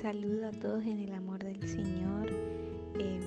[0.00, 2.28] Saludo a todos en el amor del Señor.
[2.98, 3.20] Em,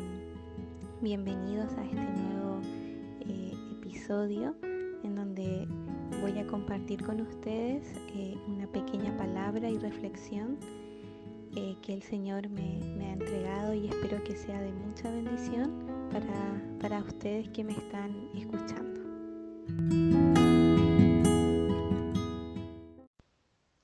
[1.01, 2.61] bienvenidos a este nuevo
[3.21, 4.55] eh, episodio
[5.03, 5.67] en donde
[6.21, 10.57] voy a compartir con ustedes eh, una pequeña palabra y reflexión
[11.55, 15.85] eh, que el Señor me, me, ha entregado y espero que sea de mucha bendición
[16.11, 18.97] para, para ustedes que me están escuchando.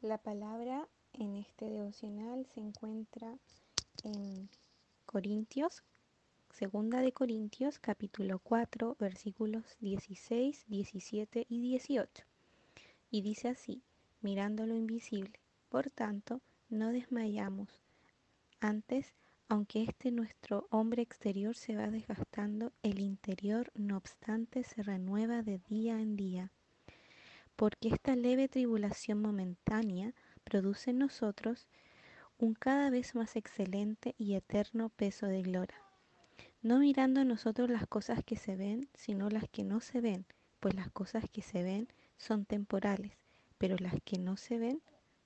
[0.03, 0.62] La palabra
[1.23, 3.37] en este devocional se encuentra
[4.03, 4.49] en
[5.05, 5.81] Corintios,
[6.51, 12.25] segunda de Corintios, capítulo 4, versículos 16, 17 y 18.
[13.09, 13.81] Y dice así,
[14.21, 17.69] mirando lo invisible, por tanto, no desmayamos.
[18.59, 19.13] Antes,
[19.47, 25.59] aunque este nuestro hombre exterior se va desgastando, el interior, no obstante, se renueva de
[25.69, 26.51] día en día.
[27.55, 31.67] Porque esta leve tribulación momentánea produce en nosotros
[32.37, 35.81] un cada vez más excelente y eterno peso de gloria,
[36.61, 40.25] no mirando nosotros las cosas que se ven, sino las que no se ven,
[40.59, 43.11] pues las cosas que se ven son temporales,
[43.57, 44.81] pero las que no se ven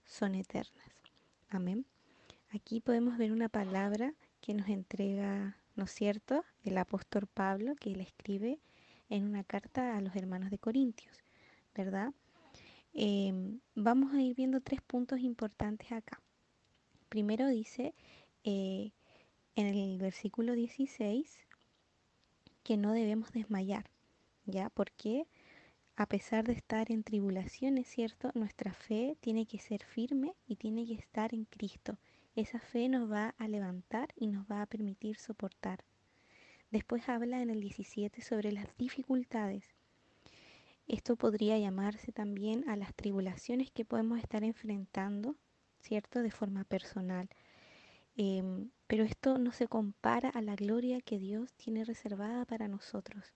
[0.06, 0.90] son eternas.
[1.50, 1.86] Amén.
[2.52, 7.92] Aquí podemos ver una palabra que nos entrega, ¿no es cierto?, el apóstol Pablo, que
[7.92, 8.60] le escribe
[9.10, 11.18] en una carta a los hermanos de Corintios,
[11.76, 12.14] ¿verdad?
[13.00, 16.20] Em, vamos a ir viendo tres puntos importantes acá.
[17.10, 17.94] Primero dice
[18.44, 18.92] eh,
[19.56, 21.46] en el versículo 16
[22.64, 23.92] que no debemos desmayar,
[24.46, 24.72] ¿ya?
[24.72, 25.28] Porque
[25.96, 28.32] a pesar de estar en tribulaciones, ¿cierto?
[28.34, 32.00] Nuestra fe tiene que ser firme y tiene que estar en Cristo.
[32.36, 35.84] Esa fe nos va a levantar y nos va a permitir soportar.
[36.72, 39.77] Después habla en el 17 sobre las dificultades
[40.88, 45.36] esto podría llamarse también a las tribulaciones que podemos estar enfrentando,
[45.82, 46.22] ¿cierto?
[46.22, 47.30] De forma personal.
[48.16, 53.34] Em, pero esto no se compara a la gloria que Dios tiene reservada para nosotros.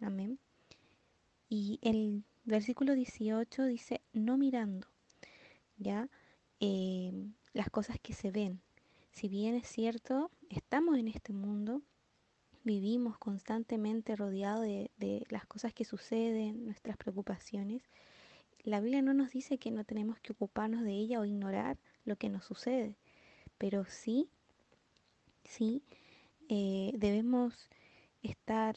[0.00, 0.38] Amén.
[1.48, 4.88] Y el versículo 18 dice, no mirando,
[5.76, 6.08] ¿ya?
[6.60, 8.60] Em, las cosas que se ven.
[9.12, 11.82] Si bien es cierto, estamos en este mundo,
[12.64, 17.82] vivimos constantemente rodeados de, las cosas que suceden, nuestras preocupaciones,
[18.64, 22.16] la Biblia no nos dice que no tenemos que ocuparnos de ella o ignorar lo
[22.16, 22.96] que nos sucede,
[23.56, 24.28] pero sí,
[25.44, 25.82] sí,
[26.48, 27.68] eh, debemos
[28.22, 28.76] estar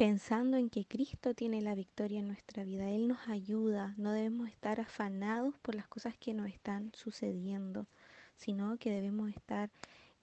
[0.00, 2.88] pensando en que Cristo tiene la victoria en nuestra vida.
[2.88, 7.86] Él nos ayuda, no debemos estar afanados por las cosas que nos están sucediendo,
[8.34, 9.70] sino que debemos estar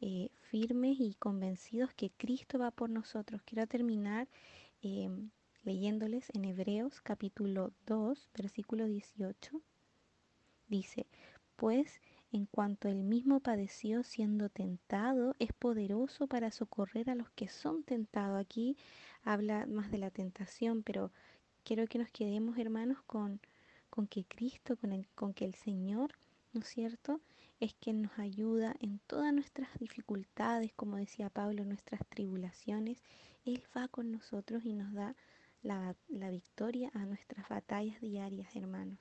[0.02, 3.41] eh, firmes y convencidos que Cristo va por nosotros.
[3.44, 4.28] Quiero terminar
[4.81, 5.30] em,
[5.63, 9.62] leyéndoles en Hebreos capítulo 2, versículo 18.
[10.68, 11.07] Dice,
[11.56, 12.00] pues
[12.31, 17.84] en cuanto él mismo padeció siendo tentado, es poderoso para socorrer a los que son
[17.84, 18.40] tentados.
[18.40, 18.78] Aquí
[19.24, 21.12] habla más de la tentación, pero
[21.63, 23.40] quiero que nos quedemos, hermanos, con,
[23.90, 26.12] con que Cristo, con, con que el Señor,
[26.57, 27.22] ¿no es cierto?,
[27.59, 33.03] es quien nos ayuda en todas nuestras dificultades, como decía Pablo, nuestras tribulaciones.
[33.45, 35.16] Él va con nosotros y nos da
[35.62, 38.97] la, la victoria a nuestras batallas diarias, hermanos.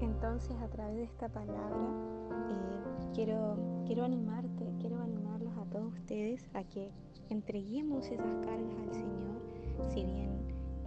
[0.00, 1.86] Entonces, a través de esta palabra,
[2.50, 6.92] eh, quiero, quiero animarte, quiero animarlos a todos ustedes a que
[7.28, 9.42] entreguemos esas cargas al Señor.
[9.92, 10.39] Si bien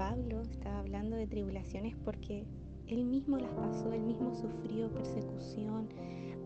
[0.10, 2.46] Pablo estaba hablando de tribulaciones porque
[2.88, 5.88] él mismo las pasó, él mismo sufrió persecución,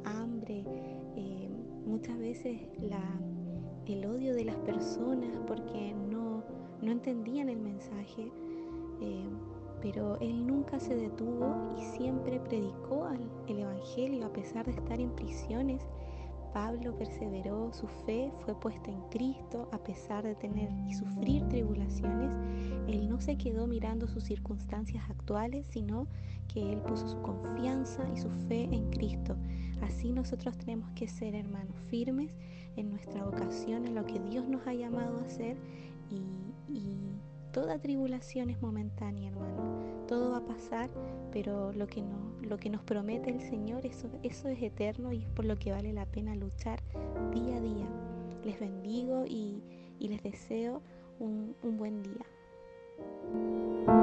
[0.04, 0.64] hambre,
[1.16, 1.50] eh,
[1.84, 3.02] muchas veces la,
[3.88, 6.44] el odio de las personas porque no,
[6.84, 8.32] no entendían el mensaje,
[9.02, 9.28] eh,
[9.82, 13.10] pero él nunca se detuvo y siempre predicó
[13.48, 15.82] el Evangelio a pesar de estar en prisiones.
[16.58, 22.32] Pablo perseveró, su fe fue puesta en Cristo a pesar de tener y sufrir tribulaciones.
[22.88, 26.08] Él no se quedó mirando sus circunstancias actuales, sino
[26.52, 29.38] que Él puso su confianza y su fe en Cristo.
[29.84, 32.32] Así nosotros tenemos que ser, hermanos, firmes
[32.76, 35.58] en nuestra vocación, en lo que Dios nos ha llamado a hacer
[36.10, 36.24] y,
[37.58, 40.06] toda tribulación es momentánea, hermano.
[40.08, 40.92] Todo va a pasar,
[41.32, 45.24] pero lo que, no, lo que nos promete el Señor, eso, eso es eterno y
[45.24, 46.80] es por lo que vale la pena luchar
[47.34, 47.88] día a día.
[48.46, 49.64] Les bendigo y,
[50.00, 50.84] les deseo
[51.18, 53.97] un, un buen día.